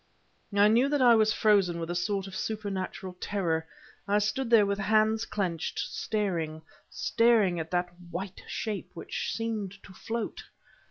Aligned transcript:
I 0.55 0.67
knew 0.67 0.89
that 0.89 1.01
I 1.03 1.13
was 1.13 1.31
frozen 1.31 1.79
with 1.79 1.91
a 1.91 1.95
sort 1.95 2.25
of 2.25 2.35
supernatural 2.35 3.13
terror. 3.19 3.67
I 4.07 4.17
stood 4.17 4.49
there 4.49 4.65
with 4.65 4.79
hands 4.79 5.25
clenched, 5.25 5.77
staring 5.77 6.63
staring 6.89 7.59
at 7.59 7.69
that 7.69 7.93
white 8.09 8.41
shape, 8.47 8.89
which 8.95 9.31
seemed 9.35 9.73
to 9.83 9.93
float. 9.93 10.43